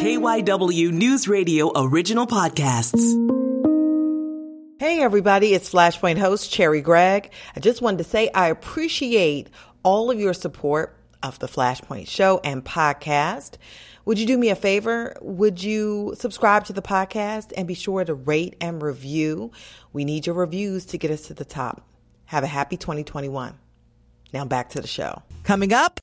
[0.00, 3.02] KYW News Radio original podcasts.
[4.78, 7.30] Hey, everybody, it's Flashpoint host Cherri Gregg.
[7.54, 9.50] I just wanted to say I appreciate
[9.82, 13.58] all of your support of the Flashpoint show and podcast.
[14.06, 15.14] Would you do me a favor?
[15.20, 19.52] Would you subscribe to the podcast and be sure to rate and review?
[19.92, 21.86] We need your reviews to get us to the top.
[22.24, 23.52] Have a happy 2021.
[24.32, 25.20] Now back to the show.
[25.44, 26.00] Coming up.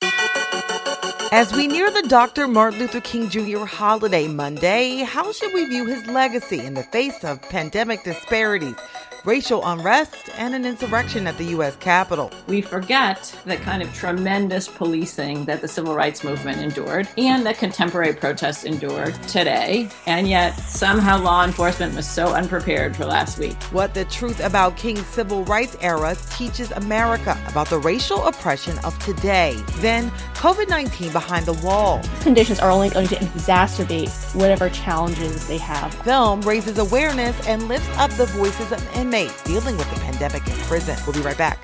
[1.30, 2.48] As we near the Dr.
[2.48, 3.66] Martin Luther King Jr.
[3.66, 8.76] holiday Monday, how should we view his legacy in the face of pandemic disparities?
[9.24, 11.76] Racial unrest, and an insurrection at the U.S.
[11.76, 12.30] Capitol.
[12.46, 17.58] We forget the kind of tremendous policing that the civil rights movement endured and that
[17.58, 23.60] contemporary protests endured today, and yet somehow law enforcement was so unprepared for last week.
[23.64, 28.98] What the truth about King's civil rights era teaches America about the racial oppression of
[29.00, 29.56] today.
[29.76, 32.00] Then, COVID 19 behind the wall.
[32.20, 35.92] Conditions are only going to exacerbate whatever challenges they have.
[36.04, 39.08] Film raises awareness and lifts up the voices of inmates
[39.44, 40.96] dealing with the pandemic in prison.
[41.06, 41.58] We'll be right back.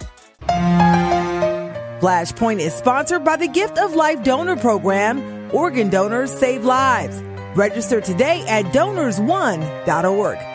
[2.01, 5.51] Flashpoint is sponsored by the Gift of Life Donor Program.
[5.55, 7.23] Organ donors save lives.
[7.57, 10.54] Register today at donors1.org.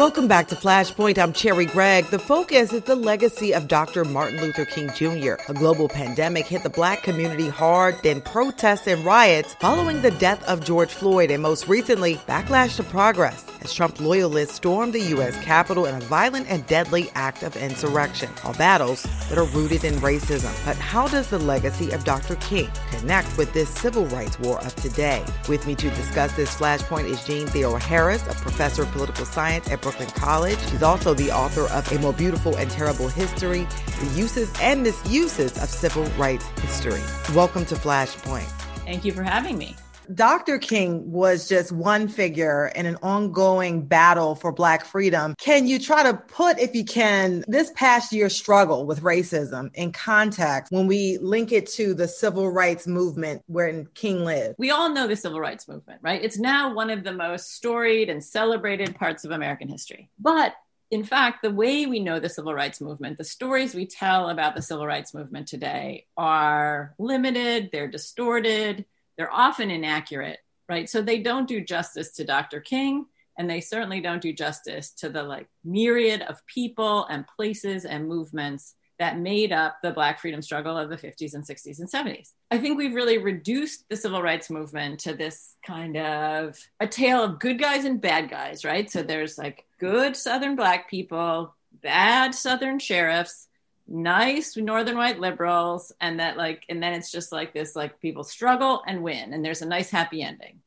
[0.00, 1.18] Welcome back to Flashpoint.
[1.18, 2.06] I'm Cherri Gregg.
[2.06, 4.02] The focus is the legacy of Dr.
[4.02, 5.34] Martin Luther King Jr.
[5.50, 10.42] A global pandemic hit the black community hard, then protests and riots following the death
[10.48, 15.36] of George Floyd, and most recently, backlash to progress as Trump loyalists stormed the U.S.
[15.44, 18.30] Capitol in a violent and deadly act of insurrection.
[18.44, 20.52] All battles that are rooted in racism.
[20.64, 22.36] But how does the legacy of Dr.
[22.36, 25.22] King connect with this civil rights war of today?
[25.48, 29.82] With me to discuss this flashpoint is Jeanne Theoharis, a professor of political science at
[29.90, 30.58] Brooklyn College.
[30.70, 33.66] She's also the author of A More Beautiful and Terrible History,
[33.98, 37.02] the uses and misuses of civil rights history.
[37.34, 38.48] Welcome to Flashpoint.
[38.84, 39.74] Thank you for having me.
[40.14, 40.58] Dr.
[40.58, 45.34] King was just one figure in an ongoing battle for Black freedom.
[45.38, 49.92] Can you try to put, if you can, this past year's struggle with racism in
[49.92, 54.56] context when we link it to the civil rights movement where King lived?
[54.58, 56.22] We all know the civil rights movement, right?
[56.22, 60.10] It's now one of the most storied and celebrated parts of American history.
[60.18, 60.54] But
[60.90, 64.56] in fact, the way we know the civil rights movement, the stories we tell about
[64.56, 68.84] the civil rights movement today are limited, they're distorted
[69.20, 70.88] they're often inaccurate, right?
[70.88, 72.58] So they don't do justice to Dr.
[72.58, 73.04] King,
[73.36, 78.08] and they certainly don't do justice to the like myriad of people and places and
[78.08, 82.30] movements that made up the Black freedom struggle of the 50s and 60s and 70s.
[82.50, 87.22] I think we've really reduced the civil rights movement to this kind of a tale
[87.22, 88.90] of good guys and bad guys, right?
[88.90, 93.48] So there's like good Southern Black people, bad Southern sheriffs,
[93.90, 98.22] nice northern white liberals and that like and then it's just like this like people
[98.22, 100.60] struggle and win and there's a nice happy ending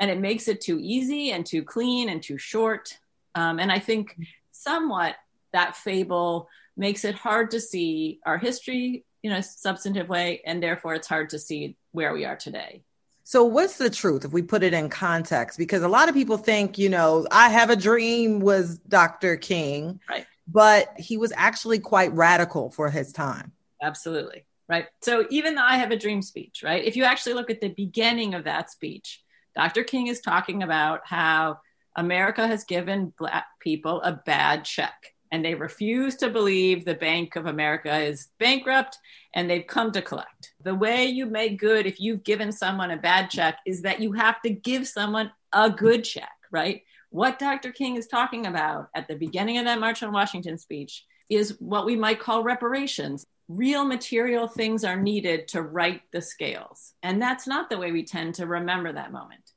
[0.00, 2.98] and it makes it too easy and too clean and too short
[3.36, 4.18] um, and i think
[4.50, 5.14] somewhat
[5.52, 10.94] that fable makes it hard to see our history in a substantive way and therefore
[10.94, 12.82] it's hard to see where we are today
[13.26, 15.56] so, what's the truth if we put it in context?
[15.56, 19.38] Because a lot of people think, you know, I have a dream was Dr.
[19.38, 19.98] King.
[20.10, 23.52] Right but he was actually quite radical for his time.
[23.82, 24.44] Absolutely.
[24.68, 24.86] Right.
[25.02, 26.82] So even the I Have a Dream speech, right?
[26.84, 29.22] If you actually look at the beginning of that speech,
[29.54, 29.84] Dr.
[29.84, 31.58] King is talking about how
[31.96, 37.36] America has given Black people a bad check and they refuse to believe the Bank
[37.36, 38.98] of America is bankrupt
[39.34, 40.54] and they've come to collect.
[40.62, 44.12] The way you make good if you've given someone a bad check is that you
[44.12, 46.82] have to give someone a good check, right?
[47.14, 47.70] What Dr.
[47.70, 51.86] King is talking about at the beginning of that March on Washington speech is what
[51.86, 53.24] we might call reparations.
[53.46, 56.94] Real material things are needed to right the scales.
[57.04, 59.48] And that's not the way we tend to remember that moment.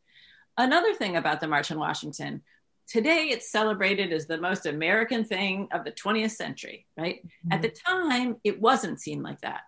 [0.56, 2.44] Another thing about the March on Washington,
[2.88, 7.26] today it's celebrated as the most American thing of the 20th century, right?
[7.26, 7.54] Mm-hmm.
[7.54, 9.62] At the time, it wasn't seen like that.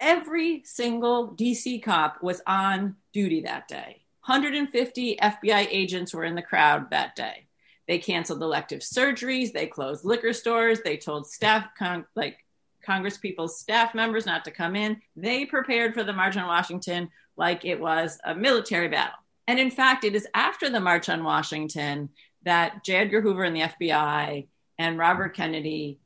[0.00, 6.42] Every single DC cop was on duty that day 150 FBI agents were in the
[6.42, 7.46] crowd that day.
[7.88, 9.52] They canceled elective surgeries.
[9.52, 10.80] They closed liquor stores.
[10.82, 12.38] They told staff, con- like
[12.84, 15.00] Congress people's staff members not to come in.
[15.16, 19.18] They prepared for the March on Washington like it was a military battle.
[19.48, 22.10] And in fact, it is after the March on Washington
[22.44, 22.94] that J.
[22.96, 24.46] Edgar Hoover and the FBI
[24.78, 25.98] and Robert Kennedy,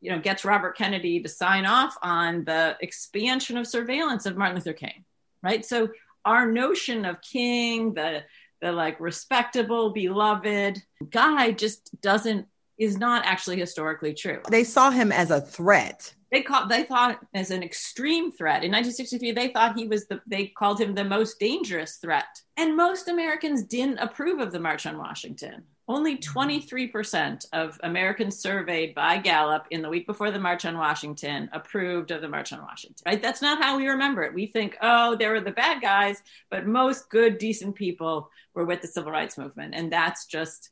[0.00, 4.56] you know, gets Robert Kennedy to sign off on the expansion of surveillance of Martin
[4.56, 5.04] Luther King,
[5.42, 5.64] right?
[5.64, 5.88] So
[6.24, 8.24] our notion of King, the
[8.60, 12.46] the like respectable, beloved guy, just doesn't
[12.78, 14.40] is not actually historically true.
[14.50, 16.14] They saw him as a threat.
[16.32, 18.64] They called they thought as an extreme threat.
[18.64, 22.26] In 1963, they thought he was the they called him the most dangerous threat.
[22.56, 25.64] And most Americans didn't approve of the March on Washington.
[25.86, 31.50] Only 23% of Americans surveyed by Gallup in the week before the March on Washington
[31.52, 33.02] approved of the March on Washington.
[33.04, 33.20] Right?
[33.20, 34.32] That's not how we remember it.
[34.32, 38.80] We think, oh, there were the bad guys, but most good, decent people were with
[38.80, 39.74] the civil rights movement.
[39.74, 40.70] And that's just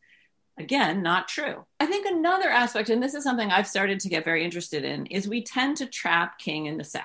[0.58, 4.24] again not true i think another aspect and this is something i've started to get
[4.24, 7.04] very interested in is we tend to trap king in the south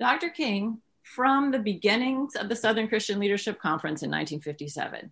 [0.00, 5.10] dr king from the beginnings of the southern christian leadership conference in 1957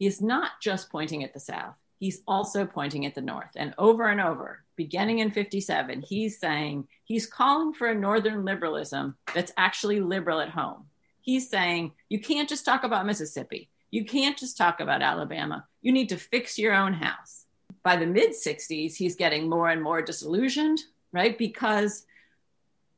[0.00, 4.06] is not just pointing at the south he's also pointing at the north and over
[4.08, 10.00] and over beginning in 57 he's saying he's calling for a northern liberalism that's actually
[10.00, 10.84] liberal at home
[11.20, 15.66] he's saying you can't just talk about mississippi you can't just talk about Alabama.
[15.80, 17.46] You need to fix your own house.
[17.82, 20.80] By the mid 60s, he's getting more and more disillusioned,
[21.12, 21.36] right?
[21.38, 22.04] Because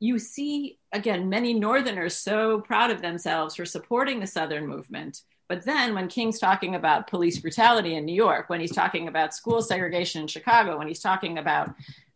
[0.01, 5.21] you see, again, many Northerners so proud of themselves for supporting the Southern movement.
[5.51, 9.35] But then when King's talking about police brutality in New York, when he's talking about
[9.35, 11.75] school segregation in Chicago, when he's talking about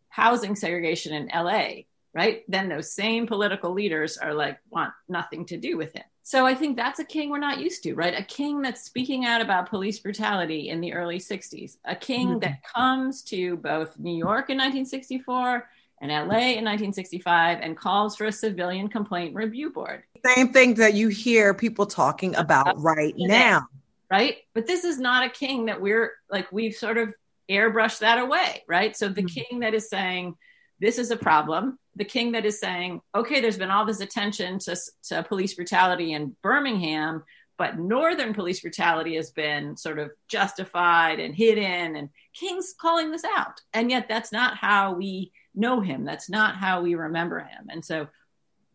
[0.08, 1.82] housing segregation in LA,
[2.14, 2.44] right?
[2.46, 6.04] Then those same political leaders are like, want nothing to do with him.
[6.22, 8.16] So I think that's a king we're not used to, right?
[8.16, 12.38] A king that's speaking out about police brutality in the early 60s, a king mm-hmm.
[12.38, 15.68] that comes to both New York in 1964
[16.00, 20.02] and LA in 1965 and calls for a civilian complaint review board.
[20.34, 23.66] Same thing that you hear people talking about right now.
[24.10, 24.38] Right?
[24.54, 27.14] But this is not a king that we're like, we've sort of
[27.50, 28.96] airbrushed that away, right?
[28.96, 29.40] So the mm-hmm.
[29.40, 30.36] king that is saying,
[30.80, 31.78] this is a problem.
[31.96, 36.12] The king that is saying, okay, there's been all this attention to, to police brutality
[36.12, 37.22] in Birmingham,
[37.56, 43.24] but northern police brutality has been sort of justified and hidden and king's calling this
[43.24, 47.66] out and yet that's not how we know him that's not how we remember him
[47.70, 48.08] and so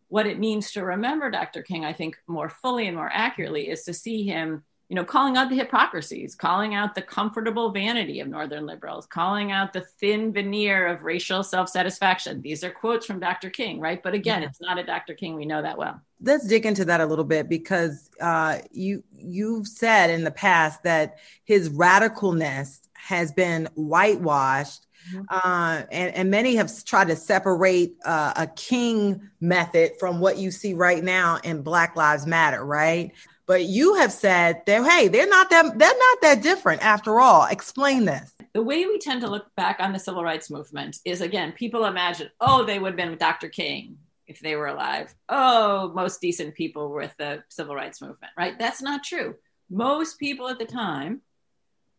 [0.08, 3.84] what it means to remember dr king i think more fully and more accurately is
[3.84, 8.26] to see him you know, calling out the hypocrisies, calling out the comfortable vanity of
[8.26, 12.42] Northern liberals, calling out the thin veneer of racial self satisfaction.
[12.42, 13.50] These are quotes from Dr.
[13.50, 14.02] King, right?
[14.02, 14.48] But again, yeah.
[14.48, 15.14] it's not a Dr.
[15.14, 15.36] King.
[15.36, 16.00] We know that well.
[16.20, 20.82] Let's dig into that a little bit because uh, you you've said in the past
[20.82, 24.88] that his radicalness has been whitewashed.
[25.12, 25.22] Mm-hmm.
[25.28, 30.50] Uh, and, and many have tried to separate uh, a king method from what you
[30.50, 33.12] see right now in Black Lives Matter, right?
[33.46, 37.46] But you have said that hey, they're not that they're not that different after all.
[37.46, 38.32] Explain this.
[38.52, 41.84] The way we tend to look back on the civil rights movement is again, people
[41.84, 43.48] imagine, oh, they would have been with Dr.
[43.48, 45.12] King if they were alive.
[45.28, 48.56] Oh, most decent people were with the civil rights movement, right?
[48.56, 49.34] That's not true.
[49.68, 51.20] Most people at the time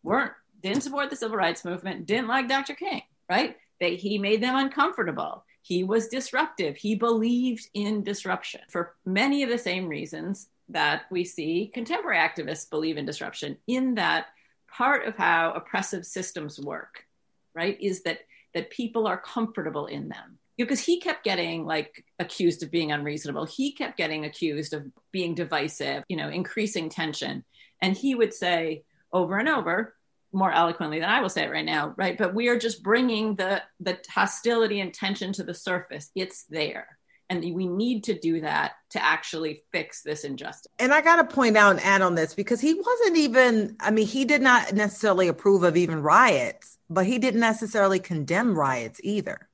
[0.04, 0.32] weren't
[0.62, 2.76] didn't support the civil rights movement, didn't like Dr.
[2.76, 3.56] King, right?
[3.80, 5.44] They, he made them uncomfortable.
[5.62, 6.76] He was disruptive.
[6.76, 12.70] He believed in disruption for many of the same reasons that we see contemporary activists
[12.70, 14.28] believe in disruption in that
[14.70, 17.06] part of how oppressive systems work
[17.54, 18.20] right is that
[18.54, 23.46] that people are comfortable in them because he kept getting like accused of being unreasonable
[23.46, 27.44] he kept getting accused of being divisive you know increasing tension
[27.82, 29.96] and he would say over and over
[30.34, 33.36] more eloquently than i will say it right now right but we are just bringing
[33.36, 36.98] the the hostility and tension to the surface it's there
[37.32, 40.70] and we need to do that to actually fix this injustice.
[40.80, 43.90] And I got to point out and add on this because he wasn't even, I
[43.90, 49.00] mean, he did not necessarily approve of even riots, but he didn't necessarily condemn riots
[49.02, 49.48] either.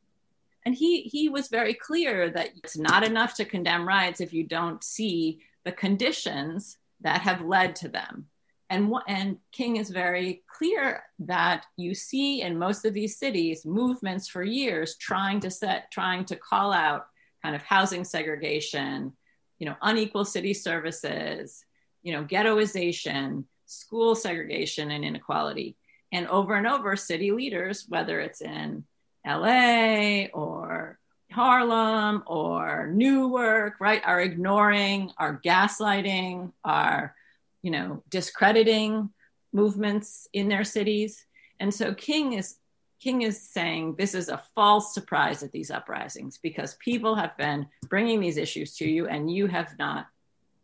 [0.65, 4.43] And he, he was very clear that it's not enough to condemn riots if you
[4.43, 8.25] don't see the conditions that have led to them.
[8.69, 14.27] And, and King is very clear that you see in most of these cities movements
[14.27, 17.07] for years trying to set, trying to call out
[17.41, 19.13] kind of housing segregation,
[19.59, 21.63] you know, unequal city services,
[22.03, 25.77] you know, ghettoization, school segregation and inequality.
[26.11, 28.85] And over and over, city leaders, whether it's in
[29.25, 30.99] LA or
[31.31, 37.13] Harlem or Newark, right, are ignoring, are gaslighting, are,
[37.61, 39.09] you know, discrediting
[39.53, 41.25] movements in their cities.
[41.59, 42.57] And so King is
[42.99, 47.67] King is saying this is a false surprise at these uprisings because people have been
[47.89, 50.07] bringing these issues to you and you have not,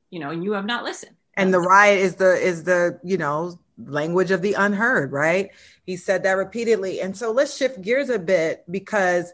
[0.10, 1.16] you know, you have not listened.
[1.38, 5.52] And the riot is the is the, you know, language of the unheard, right?
[5.86, 7.02] He said that repeatedly.
[7.02, 9.34] And so let's shift gears a bit because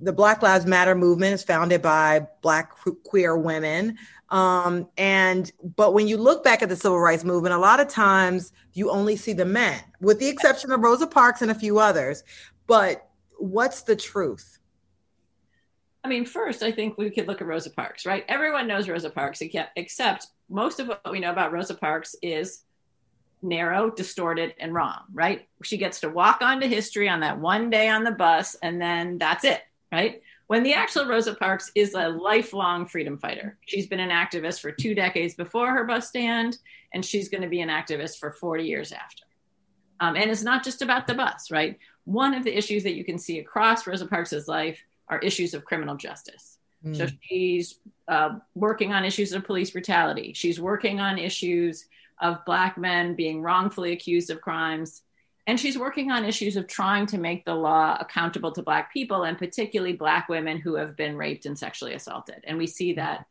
[0.00, 2.72] the Black Lives Matter movement is founded by Black
[3.04, 3.98] queer women.
[4.30, 7.88] Um, and but when you look back at the civil rights movement, a lot of
[7.88, 11.78] times you only see the men, with the exception of Rosa Parks and a few
[11.78, 12.22] others.
[12.66, 13.08] But
[13.38, 14.58] what's the truth?
[16.02, 18.24] I mean, first, I think we could look at Rosa Parks, right?
[18.28, 19.42] Everyone knows Rosa Parks,
[19.76, 22.62] except most of what we know about Rosa Parks is
[23.42, 25.48] narrow, distorted, and wrong, right?
[25.62, 29.18] She gets to walk onto history on that one day on the bus, and then
[29.18, 30.22] that's it, right?
[30.50, 33.56] When the actual Rosa Parks is a lifelong freedom fighter.
[33.66, 36.58] She's been an activist for two decades before her bus stand,
[36.92, 39.22] and she's going to be an activist for 40 years after.
[40.00, 41.78] Um, and it's not just about the bus, right?
[42.02, 45.64] One of the issues that you can see across Rosa Parks' life are issues of
[45.64, 46.58] criminal justice.
[46.84, 46.96] Mm.
[46.96, 47.78] So she's
[48.08, 50.32] uh, working on issues of police brutality.
[50.34, 51.86] She's working on issues
[52.20, 55.02] of Black men being wrongfully accused of crimes.
[55.50, 59.24] And she's working on issues of trying to make the law accountable to Black people,
[59.24, 62.44] and particularly Black women who have been raped and sexually assaulted.
[62.44, 63.26] And we see that,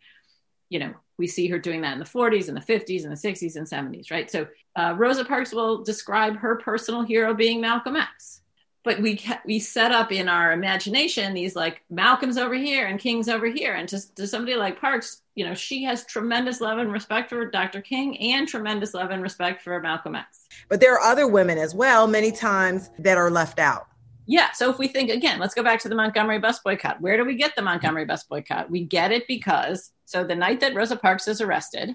[0.67, 3.15] you know, we see her doing that in the 40s and the 50s and the
[3.15, 4.29] 60s and 70s, right?
[4.29, 8.41] So uh, Rosa Parks will describe her personal hero being Malcolm X
[8.89, 13.29] but we we set up in our imagination these like Malcolm's over here and King's
[13.29, 16.91] over here, and to, to somebody like Parks, you know, she has tremendous love and
[16.91, 17.81] respect for Dr.
[17.81, 20.48] King and tremendous love and respect for Malcolm X.
[20.69, 23.86] But there are other women as well, many times that are left out.
[24.25, 24.51] Yeah.
[24.53, 27.00] So if we think again, let's go back to the Montgomery bus boycott.
[27.00, 28.72] Where do we get the Montgomery bus boycott?
[28.72, 31.91] We get it because so the night that Rosa Parks is arrested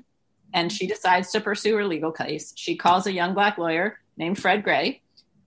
[0.53, 4.39] and she decides to pursue her legal case, she calls a young black lawyer named
[4.39, 5.01] Fred Gray.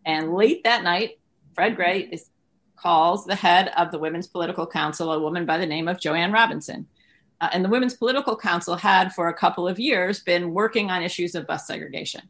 [0.05, 1.19] And late that night,
[1.57, 2.29] Fred Gray is,
[2.75, 6.13] calls the head of the Women's Political Council, a woman by the name of Jo
[6.13, 6.85] Ann Robinson.
[7.41, 11.01] Uh, and the Women's Political Council had, for a couple of years, been working on
[11.01, 12.21] issues of bus segregation.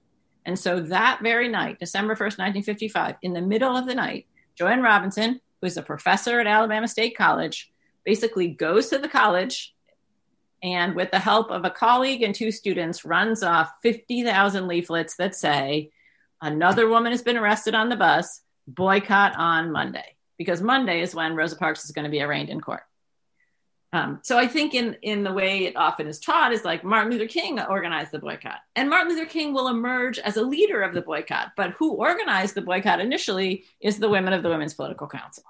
[0.45, 4.67] And so that very night, December 1st, 1955, in the middle of the night, Jo
[4.67, 7.69] Ann Robinson, who's a professor at Alabama State College,
[8.05, 9.75] basically goes to the college
[10.63, 15.35] and, with the help of a colleague and two students, runs off 50,000 leaflets that
[15.35, 15.91] say,
[16.41, 21.35] Another woman has been arrested on the bus boycott on Monday because Monday is when
[21.35, 22.83] Rosa Parks is going to be arraigned in court.
[23.93, 27.11] Um, so I think in in the way it often is taught is like Martin
[27.11, 30.93] Luther King organized the boycott, and Martin Luther King will emerge as a leader of
[30.93, 31.53] the boycott.
[31.55, 35.45] But who organized the boycott initially is the women of the Women's Political Council.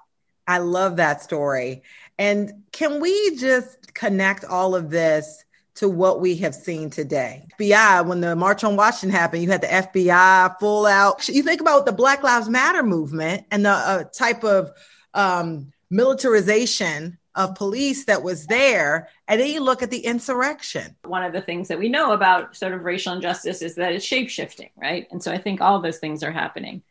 [0.46, 1.82] I love that story.
[2.18, 5.44] And can we just connect all of this
[5.78, 7.46] to what we have seen today.
[7.58, 11.28] FBI, when the March on Washington happened, you had the FBI full out.
[11.28, 14.72] You think about the Black Lives Matter movement and the uh, type of
[15.14, 19.08] um, militarization of police that was there.
[19.28, 20.96] And then you look at the insurrection.
[21.04, 24.04] One of the things that we know about sort of racial injustice is that it's
[24.04, 25.06] shape shifting, right?
[25.12, 26.82] And so I think all those things are happening.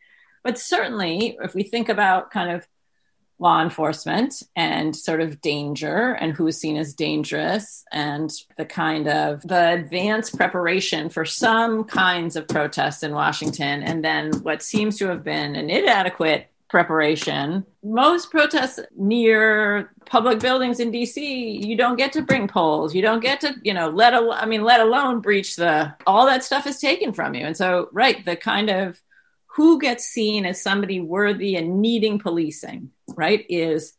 [0.44, 2.66] But certainly, if we think about kind of
[3.40, 9.42] law enforcement and sort of danger and who's seen as dangerous and the kind of
[9.44, 13.84] the advanced preparation for some kinds of protests in Washington.
[13.84, 20.82] And then what seems to have been an inadequate preparation most protests near public buildings
[20.82, 24.14] in DC you don't get to bring poles you don't get to you know let
[24.14, 27.46] al- I mean let alone breach the all that stuff is taken from you.
[27.46, 29.02] And so right the kind of
[29.46, 33.94] who gets seen as somebody worthy and needing policing right is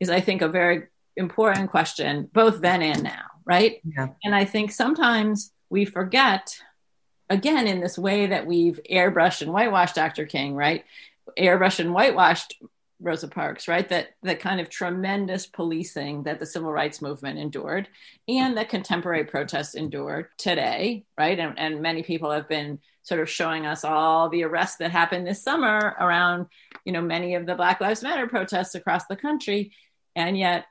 [0.00, 0.84] is i think a very
[1.16, 3.80] important question both then and now right?
[3.84, 4.08] Yeah.
[4.24, 6.56] and i think sometimes we forget
[7.28, 10.84] again in this way that we've airbrushed and whitewashed dr king right?
[11.38, 12.54] Airbrushed and whitewashed
[13.00, 13.88] rosa parks right?
[13.88, 17.88] That the kind of tremendous policing that the civil rights movement endured
[18.28, 21.38] and that contemporary protests endured today right?
[21.38, 25.26] And, and many people have been sort of showing us all the arrests that happened
[25.26, 26.46] this summer around,
[26.84, 29.72] you know, many of the Black Lives Matter protests across the country.
[30.14, 30.66] And yet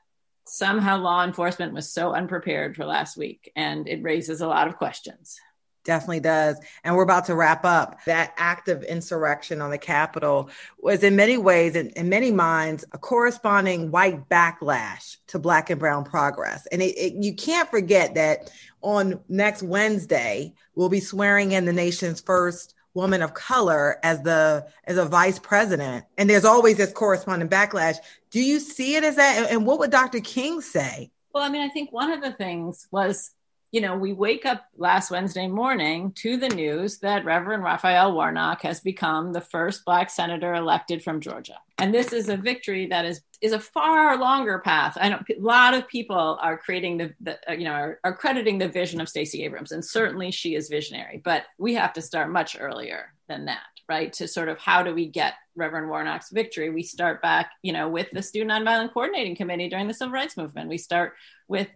[0.46, 3.52] somehow law enforcement was so unprepared for last week.
[3.54, 5.38] And it raises a lot of questions.
[5.84, 6.58] Definitely does.
[6.84, 8.04] And we're about to wrap up.
[8.04, 10.48] That act of insurrection on the Capitol
[10.78, 15.80] was, in many ways, in, in many minds, a corresponding white backlash to Black and
[15.80, 16.66] Brown progress.
[16.70, 21.72] And it, it, you can't forget that on next Wednesday, we'll be swearing in the
[21.72, 26.92] nation's first woman of color as the as a vice president and there's always this
[26.92, 27.96] corresponding backlash
[28.30, 31.62] do you see it as that and what would dr king say well i mean
[31.62, 33.30] i think one of the things was
[33.72, 38.60] you know, we wake up last Wednesday morning to the news that Reverend Raphael Warnock
[38.62, 41.56] has become the first Black senator elected from Georgia.
[41.78, 44.96] And this is a victory that is is a far longer path.
[45.00, 48.14] I know a lot of people are creating the, the uh, you know, are, are
[48.14, 51.20] crediting the vision of Stacey Abrams, and certainly she is visionary.
[51.24, 54.12] But we have to start much earlier than that, right?
[54.12, 56.70] To sort of how do we get Reverend Warnock's victory?
[56.70, 60.36] We start back, you know, with the Student Nonviolent Coordinating Committee during the Civil Rights
[60.36, 60.68] Movement.
[60.68, 61.14] We start
[61.48, 61.68] with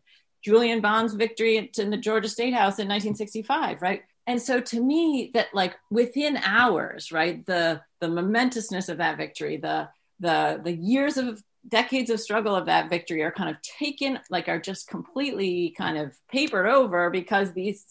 [0.43, 4.02] Julian Bond's victory in the Georgia State House in 1965, right?
[4.26, 9.57] And so to me, that like within hours, right, the the momentousness of that victory,
[9.57, 9.88] the
[10.21, 14.49] the the years of decades of struggle of that victory are kind of taken, like
[14.49, 17.85] are just completely kind of papered over because these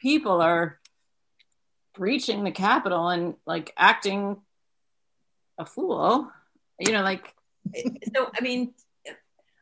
[0.00, 0.78] people are
[1.94, 4.36] breaching the Capitol and like acting
[5.58, 6.30] a fool,
[6.78, 7.34] you know, like
[8.14, 8.30] so.
[8.36, 8.74] I mean,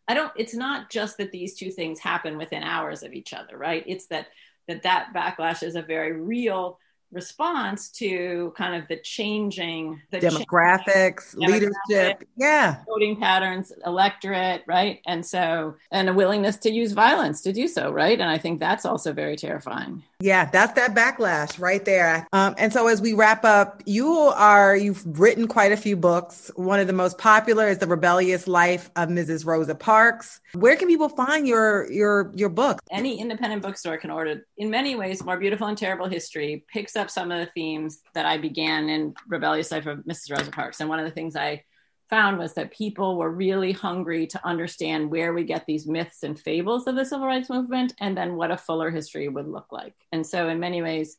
[0.08, 3.56] I don't, it's not just that these two things happen within hours of each other,
[3.56, 3.84] right?
[3.86, 4.28] It's that
[4.66, 6.78] that, that backlash is a very real
[7.10, 14.62] response to kind of the changing the demographics, changing leadership, demographic, yeah, voting patterns, electorate,
[14.66, 15.00] right?
[15.06, 18.20] And so, and a willingness to use violence to do so, right?
[18.20, 20.02] And I think that's also very terrifying.
[20.20, 22.26] Yeah, that's that backlash right there.
[22.32, 26.50] Um, and so, as we wrap up, you are you've written quite a few books.
[26.56, 29.46] One of the most popular is "The Rebellious Life of Mrs.
[29.46, 32.80] Rosa Parks." Where can people find your your your book?
[32.90, 34.44] Any independent bookstore can order.
[34.56, 38.26] In many ways, "More Beautiful and Terrible History" picks up some of the themes that
[38.26, 40.37] I began in Rebellious Life of Mrs.
[40.37, 40.80] Rosa Parks.
[40.80, 41.62] And one of the things I
[42.08, 46.38] found was that people were really hungry to understand where we get these myths and
[46.38, 49.94] fables of the civil rights movement and then what a fuller history would look like.
[50.12, 51.18] And so, in many ways,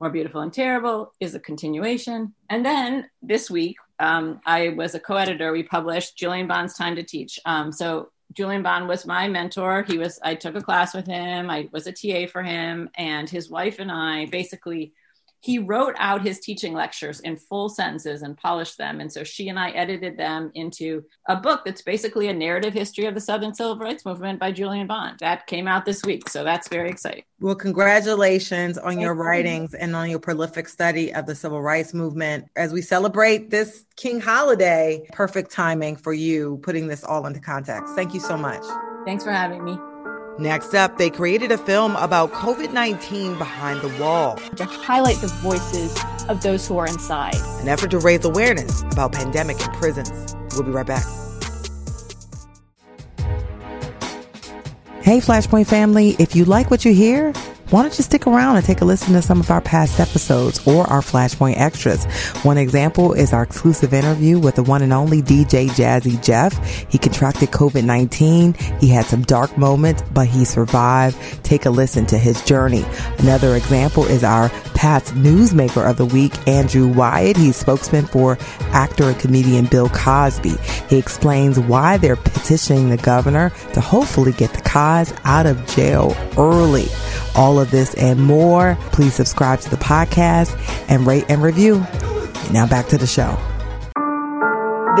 [0.00, 2.34] More Beautiful and Terrible is a continuation.
[2.48, 5.52] And then this week, um, I was a co editor.
[5.52, 7.38] We published Julian Bond's Time to Teach.
[7.44, 9.82] Um, so, Julian Bond was my mentor.
[9.82, 13.28] He was, I took a class with him, I was a TA for him, and
[13.28, 14.92] his wife and I basically
[15.40, 19.00] he wrote out his teaching lectures in full sentences and polished them.
[19.00, 23.06] And so she and I edited them into a book that's basically a narrative history
[23.06, 25.18] of the Southern Civil Rights Movement by Julian Bond.
[25.20, 26.28] That came out this week.
[26.28, 27.24] So that's very exciting.
[27.40, 29.20] Well, congratulations on Thank your you.
[29.22, 32.46] writings and on your prolific study of the Civil Rights Movement.
[32.54, 37.94] As we celebrate this King holiday, perfect timing for you putting this all into context.
[37.94, 38.64] Thank you so much.
[39.06, 39.89] Thanks for having me.
[40.40, 45.26] Next up, they created a film about COVID 19 behind the wall to highlight the
[45.26, 45.94] voices
[46.30, 47.34] of those who are inside.
[47.60, 50.34] An effort to raise awareness about pandemic in prisons.
[50.54, 51.04] We'll be right back.
[55.02, 57.34] Hey, Flashpoint family, if you like what you hear,
[57.70, 60.66] why don't you stick around and take a listen to some of our past episodes
[60.66, 62.04] or our Flashpoint extras?
[62.42, 66.58] One example is our exclusive interview with the one and only DJ Jazzy Jeff.
[66.90, 68.80] He contracted COVID-19.
[68.80, 71.16] He had some dark moments, but he survived.
[71.44, 72.84] Take a listen to his journey.
[73.18, 77.36] Another example is our past newsmaker of the week, Andrew Wyatt.
[77.36, 78.36] He's spokesman for
[78.72, 80.56] actor and comedian Bill Cosby.
[80.88, 86.16] He explains why they're petitioning the governor to hopefully get the Cos out of jail
[86.36, 86.88] early
[87.34, 90.56] all of this and more, please subscribe to the podcast
[90.88, 91.80] and rate and review.
[92.52, 93.38] Now back to the show.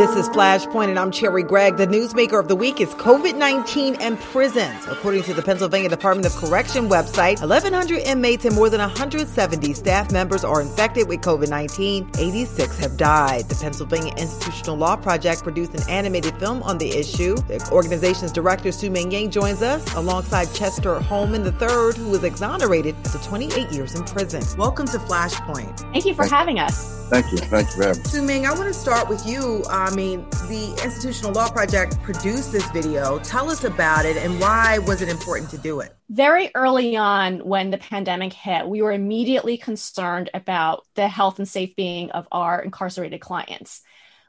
[0.00, 1.76] This is Flashpoint, and I'm Cherri Gregg.
[1.76, 4.86] The newsmaker of the week is COVID 19 and prisons.
[4.86, 10.10] According to the Pennsylvania Department of Correction website, 1,100 inmates and more than 170 staff
[10.10, 12.12] members are infected with COVID 19.
[12.18, 13.46] 86 have died.
[13.50, 17.36] The Pennsylvania Institutional Law Project produced an animated film on the issue.
[17.36, 22.96] The organization's director, Su Ming Yeh, joins us alongside Chester Hollman III, who was exonerated
[23.04, 24.42] after 28 years in prison.
[24.56, 25.78] Welcome to Flashpoint.
[25.92, 27.00] Thank you for Thank having us.
[27.10, 27.38] Thank you.
[27.38, 28.08] Thank you for having me.
[28.08, 29.64] Su Ming, I want to start with you.
[29.68, 33.18] Uh, I mean, the Institutional Law Project produced this video.
[33.18, 35.96] Tell us about it and why was it important to do it?
[36.08, 41.48] Very early on, when the pandemic hit, we were immediately concerned about the health and
[41.48, 43.82] safe being of our incarcerated clients.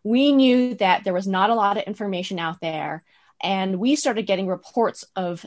[0.04, 3.04] We knew that there was not a lot of information out there,
[3.40, 5.46] and we started getting reports of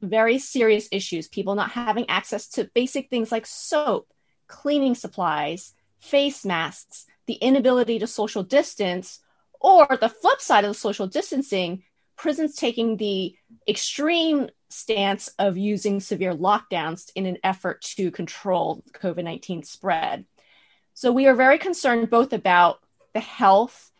[0.00, 4.06] very serious issues people not having access to basic things like soap,
[4.46, 9.18] cleaning supplies face masks, the inability to social distance,
[9.60, 11.82] or the flip side of the social distancing,
[12.16, 13.34] prisons taking the
[13.68, 20.24] extreme stance of using severe lockdowns in an effort to control COVID 19 spread.
[20.94, 22.80] So we are very concerned both about
[23.12, 23.90] the health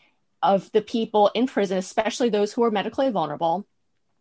[0.42, 3.66] of the people in prison, especially those who are medically vulnerable.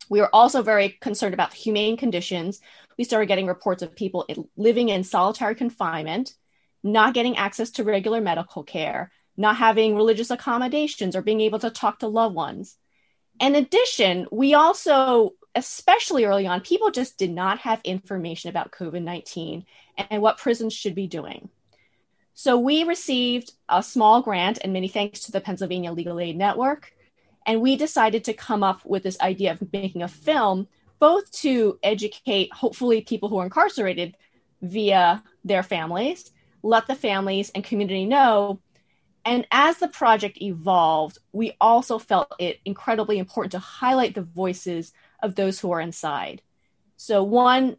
[0.10, 2.60] We are also very concerned about humane conditions.
[2.98, 6.34] We started getting reports of people living in solitary confinement
[6.86, 11.70] not getting access to regular medical care, not having religious accommodations or being able to
[11.70, 12.78] talk to loved ones.
[13.40, 19.02] In addition, we also especially early on, people just did not have information about COVID
[19.02, 19.66] 19
[19.98, 21.50] and what prisons should be doing.
[22.34, 26.92] So we received a small grant, and many thanks to the Pennsylvania Legal Aid Network.
[27.46, 30.68] And we decided to come up with this idea of making a film,
[31.00, 34.18] both to educate, hopefully, people who are incarcerated
[34.62, 38.60] via their families, let the families and community know.
[39.26, 44.94] And as the project evolved, we also felt it incredibly important to highlight the voices
[45.22, 46.44] of those who are inside.
[46.96, 47.78] So, one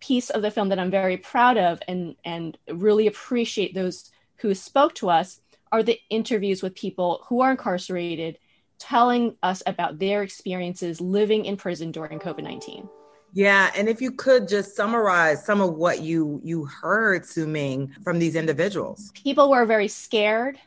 [0.00, 4.54] piece of the film that I'm very proud of and, and really appreciate those who
[4.54, 8.38] spoke to us are the interviews with people who are incarcerated
[8.78, 12.88] telling us about their experiences living in prison during COVID 19.
[13.32, 17.94] Yeah, and if you could just summarize some of what you you heard, Su Ming,
[18.02, 19.12] from these individuals.
[19.12, 20.58] People were very scared,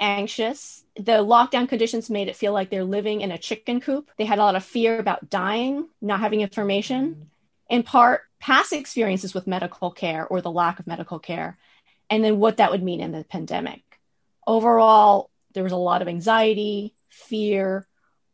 [0.00, 0.84] anxious.
[0.96, 4.10] The lockdown conditions made it feel like they're living in a chicken coop.
[4.16, 7.30] They had a lot of fear about dying, not having information.
[7.68, 11.58] In part, past experiences with medical care or the lack of medical care,
[12.10, 13.82] and then what that would mean in the pandemic.
[14.46, 17.86] Overall, there was a lot of anxiety, fear,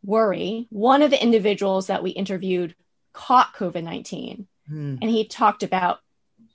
[0.05, 0.67] worry.
[0.71, 2.75] One of the individuals that we interviewed
[3.13, 4.97] caught COVID 19, hmm.
[5.01, 6.01] and he talked about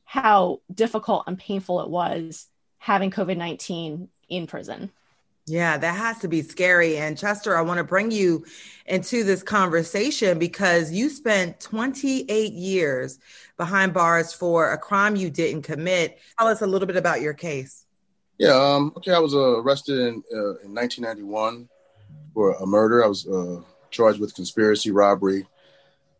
[0.06, 2.48] how difficult and painful it was
[2.80, 4.92] having COVID 19 in prison.
[5.50, 6.98] Yeah, that has to be scary.
[6.98, 8.46] And Chester, I want to bring you
[8.86, 13.18] into this conversation because you spent 28 years
[13.58, 16.20] behind bars for a crime you didn't commit.
[16.38, 17.88] Tell us a little bit about your case.
[18.38, 21.68] Yeah, um, okay, I was uh, arrested in, uh, in 1991
[22.36, 23.04] for a murder.
[23.04, 25.48] I was uh, charged with conspiracy, robbery,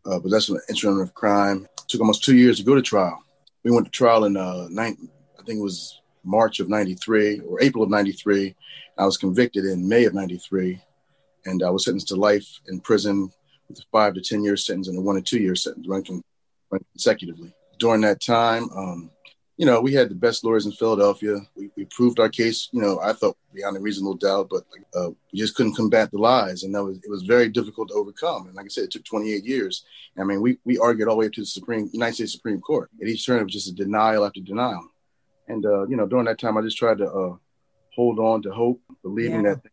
[0.04, 1.68] uh, possession of instrument of crime.
[1.78, 3.22] It took almost two years to go to trial.
[3.62, 7.84] We went to trial in uh, I think it was March of 93 or April
[7.84, 8.54] of 93.
[8.98, 10.80] I was convicted in May of 93
[11.46, 13.30] and I was sentenced to life in prison
[13.68, 16.22] with a five to 10 year sentence and a one to two year sentence running
[16.92, 17.52] consecutively.
[17.78, 19.10] During that time, um,
[19.56, 21.36] you know, we had the best lawyers in Philadelphia.
[21.54, 24.62] We, we proved our case, you know, I thought beyond a reasonable doubt, but
[24.94, 26.62] uh, we just couldn't combat the lies.
[26.62, 28.46] And that was, it was very difficult to overcome.
[28.46, 29.84] And like I said, it took 28 years.
[30.18, 32.58] I mean, we, we argued all the way up to the Supreme, United States Supreme
[32.60, 32.90] Court.
[33.02, 34.88] At each turn, it was just a denial after denial.
[35.50, 37.36] And, uh, you know, during that time, I just tried to uh,
[37.94, 39.54] hold on to hope, believing yeah.
[39.54, 39.70] that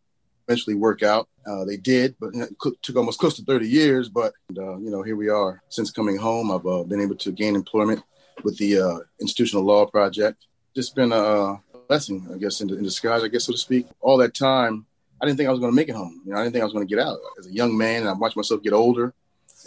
[0.48, 1.28] eventually work out.
[1.46, 2.50] Uh, they did, but it
[2.82, 4.08] took almost close to 30 years.
[4.08, 5.62] But, uh, you know, here we are.
[5.68, 8.02] Since coming home, I've uh, been able to gain employment
[8.42, 10.46] with the uh, Institutional Law Project.
[10.74, 13.86] Just been a blessing, I guess, in, in, disguise, I guess, so to speak.
[14.00, 14.84] All that time,
[15.22, 16.22] I didn't think I was going to make it home.
[16.26, 17.18] You know, I didn't think I was going to get out.
[17.38, 19.14] As a young man, and I watched myself get older,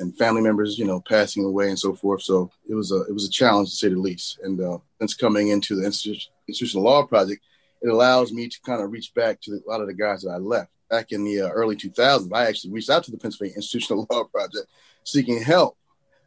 [0.01, 2.21] and family members, you know, passing away and so forth.
[2.23, 4.39] So it was a it was a challenge to say the least.
[4.43, 7.43] And uh, since coming into the Institu- Institutional Law Project,
[7.81, 10.31] it allows me to kind of reach back to a lot of the guys that
[10.31, 12.29] I left back in the uh, early 2000s.
[12.33, 14.67] I actually reached out to the Pennsylvania Institutional Law Project
[15.03, 15.77] seeking help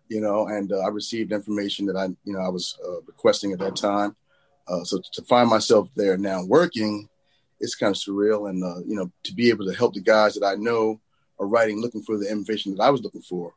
[0.08, 3.52] you know, and uh, I received information that I, you know, I was uh, requesting
[3.52, 4.14] at that time.
[4.66, 7.08] Uh, so to find myself there now working,
[7.60, 10.34] it's kind of surreal, and uh, you know, to be able to help the guys
[10.34, 11.00] that I know
[11.38, 13.54] are writing, looking for the information that I was looking for,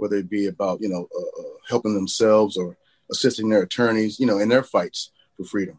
[0.00, 2.76] whether it be about you know uh, uh, helping themselves or
[3.10, 5.78] assisting their attorneys, you know, in their fights for freedom.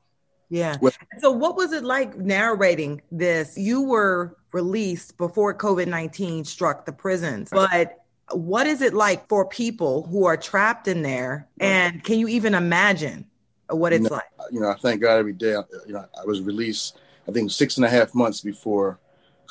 [0.49, 0.75] Yeah.
[0.81, 3.57] Well, so, what was it like narrating this?
[3.57, 7.97] You were released before COVID 19 struck the prisons, but
[8.31, 11.47] what is it like for people who are trapped in there?
[11.59, 13.25] And can you even imagine
[13.69, 14.51] what it's you know, like?
[14.51, 15.55] You know, I thank God every day.
[15.87, 18.99] You know, I was released, I think, six and a half months before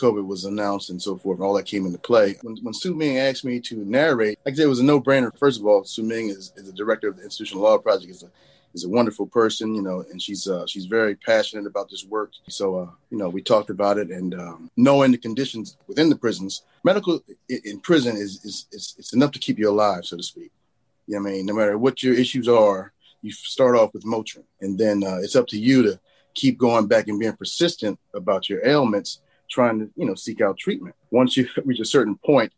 [0.00, 2.36] COVID was announced and so forth, and all that came into play.
[2.42, 5.00] When, when Su Ming asked me to narrate, like I said, it was a no
[5.00, 5.36] brainer.
[5.38, 8.10] First of all, Su Ming is, is the director of the Institutional Law Project.
[8.10, 8.30] Is a
[8.74, 12.32] is a wonderful person, you know, and she's uh, she's very passionate about this work.
[12.48, 16.16] So, uh, you know, we talked about it, and um, knowing the conditions within the
[16.16, 20.22] prisons, medical in prison is, is is it's enough to keep you alive, so to
[20.22, 20.52] speak.
[21.06, 24.44] You know I mean, no matter what your issues are, you start off with Motrin,
[24.60, 26.00] and then uh, it's up to you to
[26.34, 30.56] keep going back and being persistent about your ailments, trying to you know seek out
[30.56, 30.94] treatment.
[31.10, 32.52] Once you reach a certain point,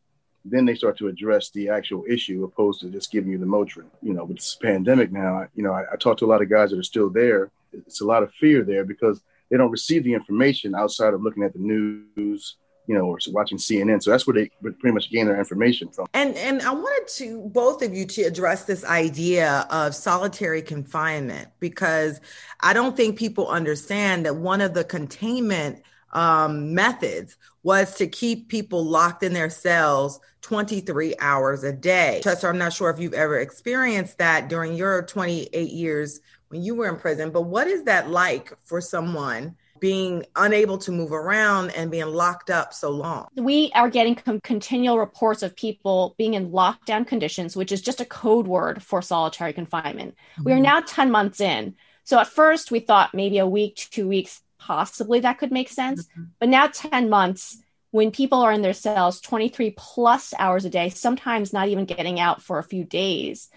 [0.44, 3.87] then they start to address the actual issue opposed to just giving you the Motrin.
[4.02, 6.50] You know, with this pandemic now, you know, I, I talk to a lot of
[6.50, 7.50] guys that are still there.
[7.72, 11.42] It's a lot of fear there because they don't receive the information outside of looking
[11.42, 14.02] at the news, you know, or watching CNN.
[14.02, 16.07] So that's where they pretty much gain their information from.
[16.14, 21.48] And and I wanted to both of you to address this idea of solitary confinement
[21.61, 22.20] because
[22.61, 28.48] I don't think people understand that one of the containment um, methods was to keep
[28.48, 32.20] people locked in their cells 23 hours a day.
[32.22, 36.75] Chester, I'm not sure if you've ever experienced that during your 28 years when you
[36.75, 41.70] were in prison, but what is that like for someone being unable to move around
[41.70, 43.27] and being locked up so long.
[43.35, 48.01] We are getting com- continual reports of people being in lockdown conditions, which is just
[48.01, 50.14] a code word for solitary confinement.
[50.35, 50.44] Mm-hmm.
[50.44, 50.62] We are mm-hmm.
[50.62, 51.75] now 10 months in.
[52.05, 56.07] So at first we thought maybe a week, two weeks, possibly that could make sense.
[56.07, 56.25] Mm-hmm.
[56.38, 57.59] But now 10 months,
[57.90, 62.18] when people are in their cells 23 plus hours a day, sometimes not even getting
[62.18, 63.48] out for a few days,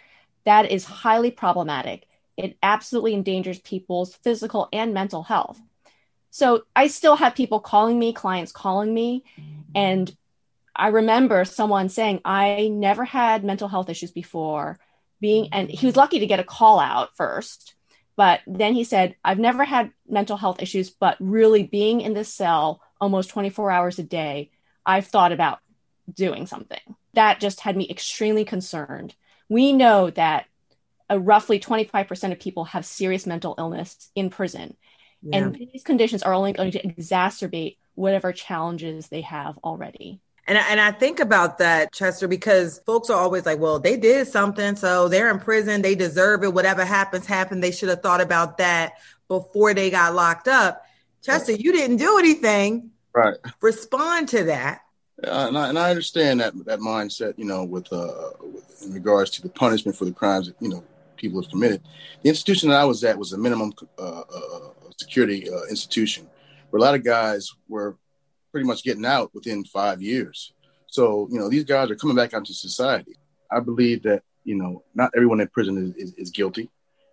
[0.46, 2.06] that is highly problematic.
[2.38, 5.62] It absolutely endangers people's physical and mental health.
[6.32, 9.24] So I still have people calling me, clients calling me,
[9.74, 10.13] and
[10.76, 14.78] I remember someone saying, I never had mental health issues before
[15.22, 17.76] being, and he was lucky to get a call out first.
[18.17, 22.34] But then he said, I've never had mental health issues, but really being in this
[22.34, 24.51] cell almost 24 hours a day,
[24.86, 25.60] I've thought about
[26.12, 26.80] doing something.
[27.13, 29.15] That just had me extremely concerned.
[29.49, 30.45] We know that
[31.10, 34.75] a roughly 25% of people have serious mental illness in prison.
[35.21, 35.38] Yeah.
[35.38, 40.19] And these conditions are only going to exacerbate whatever challenges they have already.
[40.47, 44.27] And, and I think about that, Chester, because folks are always like, well, they did
[44.27, 44.75] something.
[44.75, 45.81] So they're in prison.
[45.81, 46.53] They deserve it.
[46.53, 47.63] Whatever happens, happened.
[47.63, 48.93] They should have thought about that
[49.27, 50.86] before they got locked up.
[51.23, 52.91] Chester, you didn't do anything.
[53.13, 53.38] Right.
[53.62, 54.81] Respond to that.
[55.23, 58.93] Uh, and, I, and I understand that that mindset, you know, with, uh, with in
[58.93, 60.84] regards to the punishment for the crimes that you know
[61.15, 61.81] people have committed.
[62.21, 64.60] The institution that I was at was a minimum uh, uh
[64.97, 66.27] security uh, institution,
[66.69, 67.97] where a lot of guys were
[68.56, 70.54] pretty much getting out within five years.
[70.88, 73.18] So, you know, these guys are coming back out to society.
[73.52, 76.70] I believe that, you know, not everyone in prison is, is, is guilty.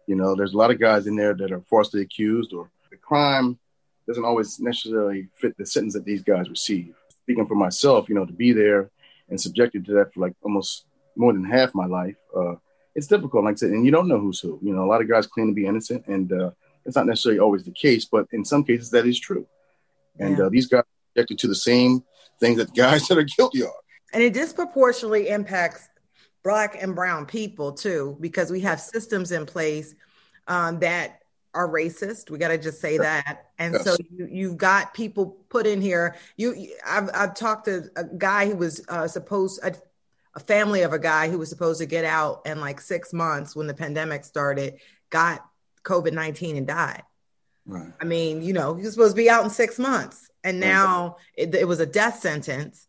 [0.06, 2.96] You know, there's a lot of guys in there that are falsely accused or the
[2.96, 3.58] crime
[4.06, 6.94] doesn't always necessarily fit the sentence that these guys receive.
[7.24, 8.92] Speaking for myself, you know, to be there
[9.28, 10.84] and subjected to that for like almost
[11.16, 12.54] more than half my life, uh,
[12.94, 13.42] it's difficult.
[13.42, 14.60] Like I said, and you don't know who's who.
[14.62, 16.50] You know, a lot of guys claim to be innocent, and uh,
[16.84, 19.44] it's not necessarily always the case, but in some cases that is true.
[20.20, 20.44] And yeah.
[20.44, 22.02] uh, these guys subjected to the same
[22.40, 23.72] things that guys that are guilty are.
[24.12, 25.88] And it disproportionately impacts
[26.42, 29.94] black and brown people too, because we have systems in place
[30.48, 31.20] um, that
[31.54, 32.30] are racist.
[32.30, 33.50] We got to just say that.
[33.58, 33.84] And yes.
[33.84, 36.16] so you, you've got people put in here.
[36.36, 39.74] You, I've, I've talked to a guy who was uh, supposed, a,
[40.34, 43.54] a family of a guy who was supposed to get out in like six months
[43.54, 44.78] when the pandemic started,
[45.10, 45.46] got
[45.84, 47.02] COVID 19 and died.
[47.66, 47.92] Right.
[48.00, 50.30] I mean, you know, he was supposed to be out in six months.
[50.44, 52.86] And now it, it was a death sentence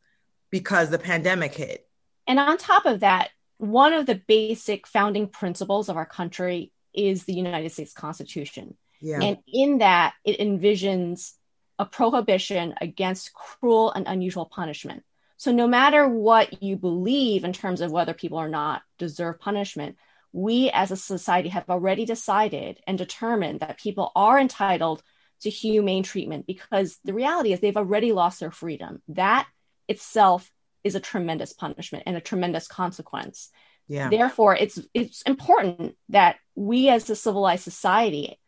[0.50, 1.88] because the pandemic hit.
[2.28, 7.24] And on top of that, one of the basic founding principles of our country is
[7.24, 8.76] the United States Constitution.
[9.02, 9.20] Yeah.
[9.22, 11.34] And in that, it envisions
[11.80, 15.04] a prohibition against cruel and unusual punishment.
[15.38, 19.98] So, no matter what you believe in terms of whether people or not deserve punishment,
[20.32, 25.04] we as a society have already decided and determined that people are entitled
[25.44, 29.02] to humane treatment because the reality is they've already lost their freedom.
[29.10, 29.48] That
[29.88, 30.50] itself
[30.84, 33.50] is a tremendous punishment and a tremendous consequence.
[33.88, 34.10] Yeah.
[34.10, 38.40] Therefore, it's it's important that we as a civilized society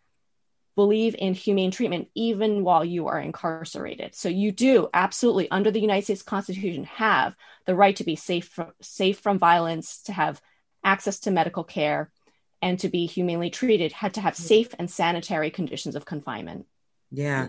[0.76, 4.14] believe in humane treatment even while you are incarcerated.
[4.14, 8.48] So you do absolutely under the United States Constitution have the right to be safe
[8.50, 10.42] from, safe from violence, to have
[10.84, 12.12] access to medical care,
[12.62, 16.66] and to be humanely treated had to have safe and sanitary conditions of confinement.
[17.16, 17.48] Yeah.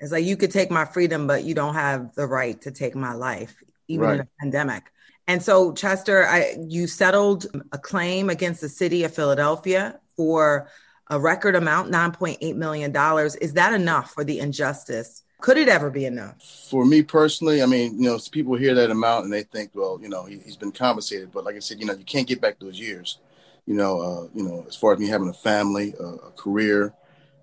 [0.00, 2.94] It's like you could take my freedom, but you don't have the right to take
[2.94, 3.56] my life,
[3.88, 4.14] even right.
[4.14, 4.90] in a pandemic.
[5.26, 10.68] And so, Chester, I, you settled a claim against the city of Philadelphia for
[11.08, 12.94] a record amount, $9.8 million.
[13.40, 15.22] Is that enough for the injustice?
[15.40, 16.42] Could it ever be enough?
[16.70, 19.98] For me personally, I mean, you know, people hear that amount and they think, well,
[20.00, 21.32] you know, he, has been compensated.
[21.32, 23.18] But like I said, you know, you can't get back those years.
[23.66, 26.92] You know, uh, you know, as far as me having a family, uh, a career,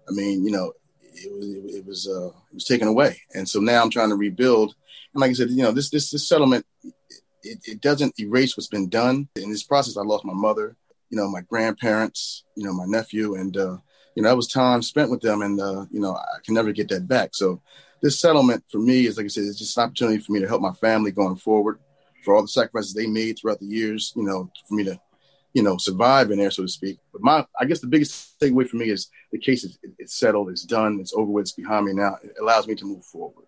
[0.08, 0.74] I mean, you know,
[1.14, 4.10] it was it, it was uh, it was taken away, and so now I'm trying
[4.10, 4.76] to rebuild.
[5.14, 6.66] And like I said, you know, this this this settlement
[7.44, 9.28] it, it doesn't erase what's been done.
[9.36, 10.76] In this process, I lost my mother,
[11.10, 13.78] you know, my grandparents, you know, my nephew, and uh,
[14.16, 16.72] you know, that was time spent with them, and uh, you know, I can never
[16.72, 17.32] get that back.
[17.34, 17.62] So
[18.02, 20.48] this settlement for me is like I said, it's just an opportunity for me to
[20.48, 21.80] help my family going forward
[22.24, 25.00] for all the sacrifices they made throughout the years, you know, for me to
[25.54, 27.00] you know, survive in there, so to speak.
[27.12, 30.50] But my, I guess the biggest takeaway for me is the case is it's settled,
[30.50, 32.18] it's done, it's over with, it's behind me now.
[32.24, 33.46] It allows me to move forward.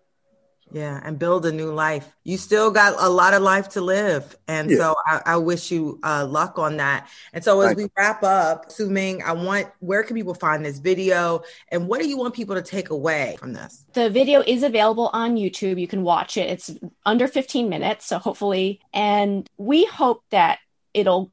[0.72, 2.10] Yeah, and build a new life.
[2.24, 4.36] You still got a lot of life to live.
[4.48, 4.76] And yeah.
[4.78, 7.08] so I, I, wish you uh, luck on that.
[7.32, 10.64] And so as Thank we wrap up, Su Ming, I want, where can people find
[10.64, 11.42] this video?
[11.68, 13.84] And what do you want people to take away from this?
[13.92, 15.78] The video is available on YouTube.
[15.78, 16.50] You can watch it.
[16.50, 16.70] It's
[17.04, 18.06] under 15 minutes.
[18.06, 20.58] So hopefully, and we hope that
[20.94, 21.30] it'll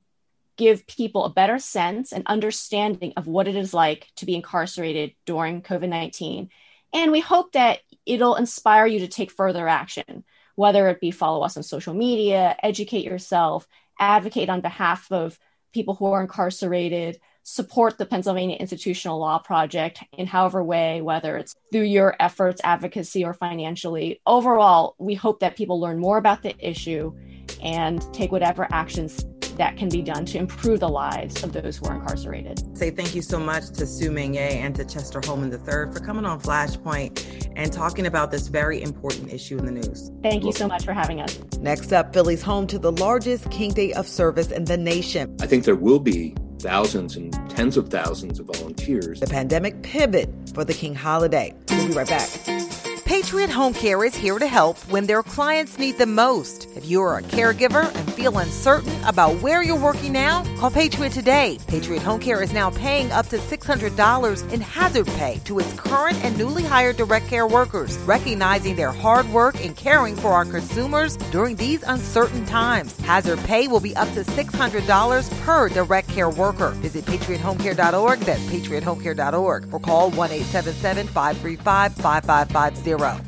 [0.61, 5.15] give people a better sense and understanding of what it is like to be incarcerated
[5.25, 6.49] during COVID 19
[6.93, 11.41] And we hope that it'll inspire you to take further action, whether it be follow
[11.41, 13.67] us on social media, educate yourself,
[13.99, 15.39] advocate on behalf of
[15.73, 21.55] people who are incarcerated, support the Pennsylvania Institutional Law Project in however way, whether it's
[21.71, 24.21] through your efforts, advocacy, or financially.
[24.27, 27.17] Overall, we hope that people learn more about the issue
[27.63, 29.25] and take whatever actions
[29.57, 32.77] that can be done to improve the lives of those who are incarcerated.
[32.77, 35.99] Say thank you so much to Su Ming Yeh and to Chester Hollman III for
[35.99, 40.11] coming on Flashpoint and talking about this very important issue in the news.
[40.21, 41.39] Thank you so much for having us.
[41.59, 45.35] Next up, Philly's home to the largest King Day of service in the nation.
[45.41, 49.19] I think there will be thousands and tens of thousands of volunteers.
[49.19, 51.53] The pandemic pivot for the King holiday.
[51.69, 52.80] We'll be right back.
[53.21, 56.67] Patriot Home Care is here to help when their clients need the most.
[56.75, 61.11] If you are a caregiver and feel uncertain about where you're working now, call Patriot
[61.11, 61.59] today.
[61.67, 66.17] Patriot Home Care is now paying up to $600 in hazard pay to its current
[66.23, 71.15] and newly hired direct care workers, recognizing their hard work in caring for our consumers
[71.29, 72.99] during these uncertain times.
[73.01, 76.71] Hazard pay will be up to $600 per direct care worker.
[76.81, 78.19] Visit patriothomecare.org.
[78.21, 83.20] That's patriothomecare.org or call 1 877 535 5550.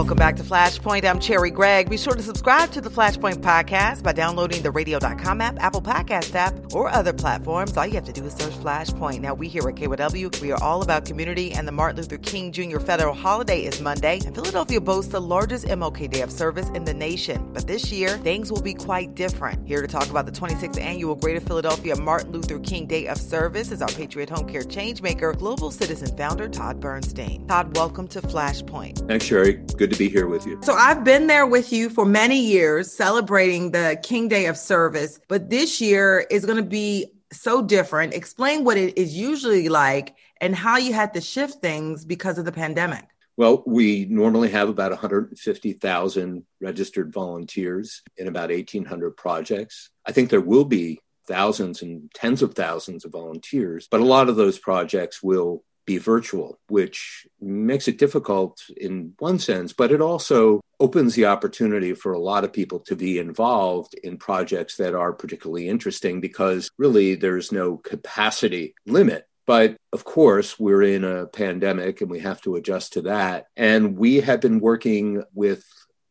[0.00, 1.04] Welcome back to Flashpoint.
[1.04, 1.90] I'm Cherri Gregg.
[1.90, 6.34] Be sure to subscribe to the Flashpoint podcast by downloading the radio.com app, Apple Podcast
[6.34, 7.76] app, or other platforms.
[7.76, 9.20] All you have to do is search Flashpoint.
[9.20, 12.50] Now, we here at KYW, we are all about community, and the Martin Luther King
[12.50, 12.78] Jr.
[12.78, 16.94] federal holiday is Monday, and Philadelphia boasts the largest MLK Day of service in the
[16.94, 17.50] nation.
[17.52, 19.68] But this year, things will be quite different.
[19.68, 23.70] Here to talk about the 26th annual Greater Philadelphia Martin Luther King Day of service
[23.70, 27.46] is our Patriot Home Care Changemaker, Global Citizen founder Todd Bernstein.
[27.48, 29.06] Todd, welcome to Flashpoint.
[29.06, 29.60] Thanks, Cherri.
[29.76, 30.58] Good to be here with you.
[30.62, 35.20] So I've been there with you for many years celebrating the King Day of Service,
[35.28, 38.14] but this year is going to be so different.
[38.14, 42.44] Explain what it is usually like and how you had to shift things because of
[42.44, 43.04] the pandemic.
[43.36, 49.90] Well, we normally have about 150,000 registered volunteers in about 1,800 projects.
[50.04, 54.28] I think there will be thousands and tens of thousands of volunteers, but a lot
[54.28, 60.00] of those projects will be virtual, which makes it difficult in one sense, but it
[60.00, 64.94] also opens the opportunity for a lot of people to be involved in projects that
[64.94, 69.26] are particularly interesting because really there's no capacity limit.
[69.46, 73.46] But of course, we're in a pandemic and we have to adjust to that.
[73.56, 75.64] And we have been working with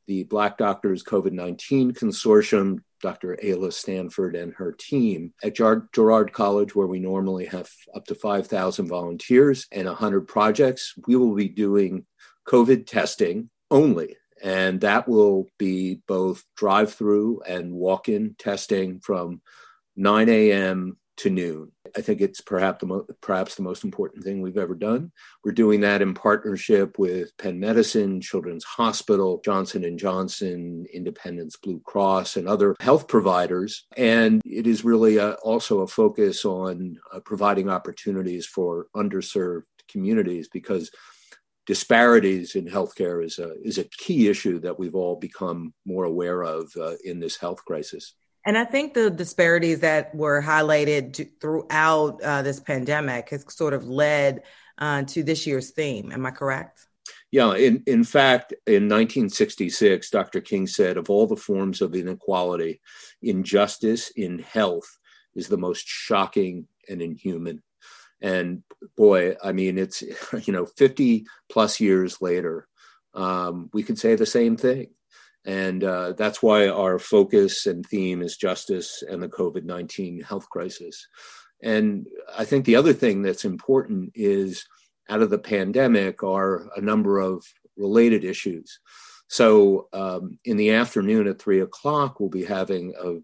[0.10, 3.38] the Black Doctors COVID 19 Consortium Dr.
[3.44, 8.88] Ala Stanford and her team at Girard College, where we normally have up to 5,000
[8.88, 10.96] volunteers and 100 projects.
[11.06, 12.08] We will be doing
[12.48, 14.18] COVID testing only.
[14.42, 19.42] And that will be both drive through and walk in testing from
[19.96, 21.72] 9 a.m to noon.
[21.98, 25.12] I think it's perhaps the, mo- perhaps the most important thing we've ever done.
[25.44, 31.82] We're doing that in partnership with Penn Medicine, Children's Hospital, Johnson and Johnson, Independence Blue
[31.82, 33.86] Cross, and other health providers.
[33.98, 40.48] And it is really a, also a focus on uh, providing opportunities for underserved communities
[40.48, 40.90] because
[41.66, 46.44] disparities in healthcare is a is a key issue that we've all become more aware
[46.44, 48.16] of uh, in this health crisis.
[48.46, 53.88] And I think the disparities that were highlighted throughout uh, this pandemic has sort of
[53.88, 54.44] led
[54.78, 56.12] uh, to this year's theme.
[56.12, 56.88] Am I correct?
[57.32, 60.42] Yeah, in, in fact, in 1966, Dr.
[60.42, 62.82] King said of all the forms of inequality,
[63.22, 64.98] injustice in health
[65.36, 67.62] is the most shocking and inhuman.
[68.22, 68.64] And
[68.98, 70.02] boy, I mean, it's,
[70.44, 72.68] you know, 50 plus years later,
[73.14, 74.88] um, we could say the same thing.
[75.46, 80.50] And uh, that's why our focus and theme is justice and the COVID 19 health
[80.50, 81.08] crisis.
[81.62, 84.66] And I think the other thing that's important is
[85.10, 87.44] out of the pandemic are a number of
[87.78, 88.80] related issues.
[89.28, 93.18] So um, in the afternoon at three o'clock, we'll be having a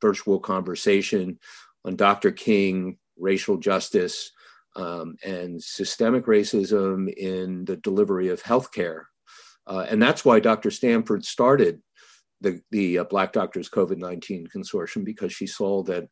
[0.00, 1.38] virtual conversation
[1.84, 2.30] on Dr.
[2.30, 4.30] King, racial justice,
[4.76, 9.04] um, and systemic racism in the delivery of healthcare
[9.68, 10.70] uh, and that's why Dr.
[10.70, 11.80] Stanford started
[12.40, 16.08] the, the uh, Black Doctors COVID 19 Consortium because she saw that,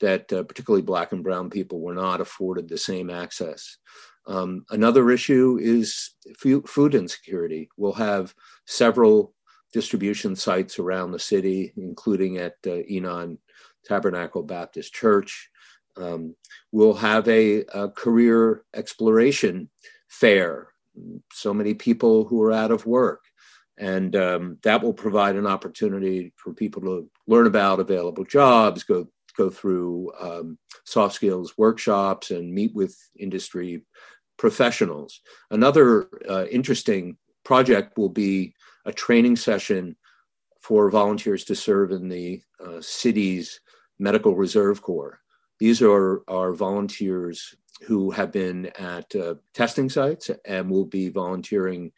[0.00, 3.78] that uh, particularly Black and Brown people were not afforded the same access.
[4.26, 7.68] Um, another issue is food insecurity.
[7.76, 8.34] We'll have
[8.66, 9.34] several
[9.72, 13.38] distribution sites around the city, including at uh, Enon
[13.84, 15.50] Tabernacle Baptist Church.
[15.96, 16.36] Um,
[16.70, 19.68] we'll have a, a career exploration
[20.08, 20.68] fair
[21.32, 23.24] so many people who are out of work.
[23.78, 29.08] And um, that will provide an opportunity for people to learn about available jobs, go
[29.36, 33.82] go through um, soft skills workshops, and meet with industry
[34.36, 35.20] professionals.
[35.50, 39.96] Another uh, interesting project will be a training session
[40.60, 43.60] for volunteers to serve in the uh, city's
[43.98, 45.20] medical reserve corps.
[45.58, 47.54] These are, are volunteers
[47.86, 51.92] who have been at uh, testing sites and will be volunteering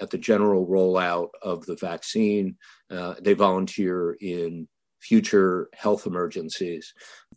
[0.00, 2.56] at the general rollout of the vaccine.
[2.90, 4.66] Uh, they volunteer in
[5.00, 6.92] future health emergencies.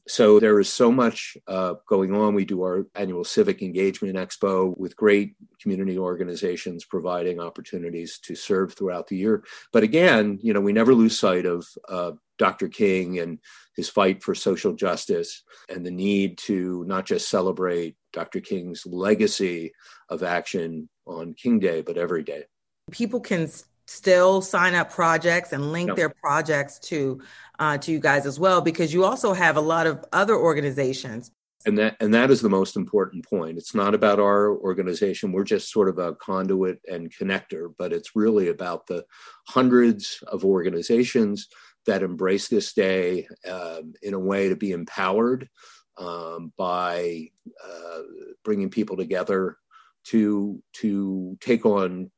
[0.08, 2.34] So there is so much uh, going on.
[2.34, 8.74] We do our annual Civic Engagement Expo with great community organizations providing opportunities to serve
[8.74, 9.46] throughout the year.
[9.72, 12.68] But again, you know, we never lose sight of uh, Dr.
[12.68, 13.40] King and
[13.76, 18.40] his fight for social justice and the need to not just celebrate Dr.
[18.40, 19.74] King's legacy
[20.10, 22.44] of action on King Day, but every day.
[22.92, 23.50] People can
[23.88, 27.22] still sign up projects and link their projects to
[27.60, 31.32] uh, to you guys as well because you also have a lot of other organizations
[31.66, 35.44] and that and that is the most important point it's not about our organization we're
[35.44, 39.04] just sort of a conduit and connector but it's really about the
[39.48, 41.48] hundreds of organizations
[41.86, 45.50] that embrace this day um, in a way to be empowered
[45.98, 47.30] um, by
[47.64, 48.00] uh,
[48.44, 49.58] bringing people together
[50.06, 52.12] to to take on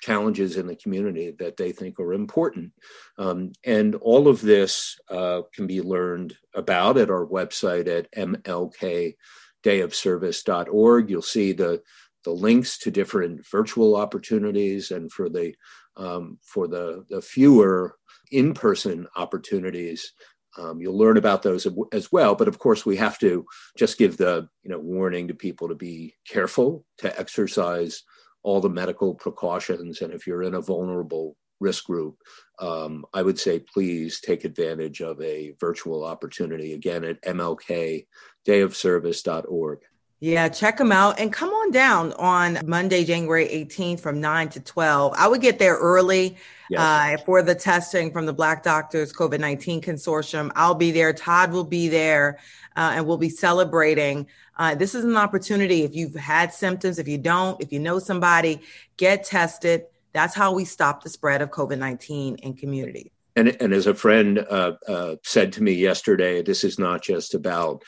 [0.00, 2.72] challenges in the community that they think are important.
[3.18, 11.10] Um, and all of this uh, can be learned about at our website at mlkdayofservice.org.
[11.10, 11.82] You'll see the
[12.24, 15.54] the links to different virtual opportunities and for the
[15.96, 17.96] um, for the, the fewer
[18.32, 20.12] in-person opportunities
[20.58, 23.44] um, you'll learn about those as well but of course we have to
[23.76, 28.02] just give the you know warning to people to be careful to exercise
[28.42, 30.02] all the medical precautions.
[30.02, 32.16] And if you're in a vulnerable risk group,
[32.58, 39.78] um, I would say please take advantage of a virtual opportunity again at mlkdayofservice.org.
[40.22, 44.60] Yeah, check them out and come on down on Monday, January 18th from 9 to
[44.60, 45.14] 12.
[45.16, 46.36] I would get there early
[46.70, 46.80] yes.
[46.80, 50.52] uh, for the testing from the Black Doctors COVID 19 Consortium.
[50.54, 51.12] I'll be there.
[51.12, 52.38] Todd will be there
[52.76, 54.28] uh, and we'll be celebrating.
[54.56, 55.82] Uh, this is an opportunity.
[55.82, 58.60] If you've had symptoms, if you don't, if you know somebody,
[58.98, 59.86] get tested.
[60.12, 63.10] That's how we stop the spread of COVID 19 in community.
[63.34, 67.34] And, and as a friend uh, uh, said to me yesterday, this is not just
[67.34, 67.82] about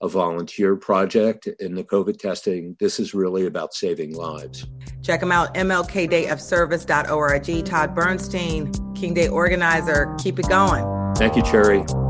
[0.00, 2.74] a volunteer project in the COVID testing.
[2.80, 4.66] This is really about saving lives.
[5.02, 7.64] Check them out, mlkdayofservice.org.
[7.64, 10.14] Todd Bernstein, King Day organizer.
[10.18, 10.84] Keep it going.
[11.16, 12.09] Thank you, Cherri.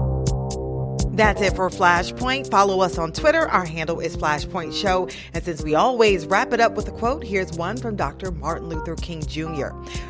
[1.20, 2.50] That's it for Flashpoint.
[2.50, 3.46] Follow us on Twitter.
[3.46, 5.06] Our handle is Flashpoint Show.
[5.34, 8.32] And since we always wrap it up with a quote, here's one from Dr.
[8.32, 9.66] Martin Luther King Jr.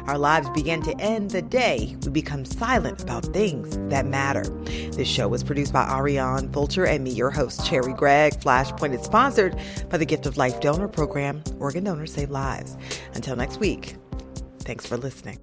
[0.07, 4.45] Our lives begin to end the day we become silent about things that matter.
[4.93, 8.35] This show was produced by Ariane Fulcher and me, your host, Cherri Gregg.
[8.35, 9.59] Flashpoint is sponsored
[9.89, 11.43] by the Gift of Life Donor Program.
[11.59, 12.77] Organ donors save lives.
[13.15, 13.97] Until next week,
[14.61, 15.41] thanks for listening.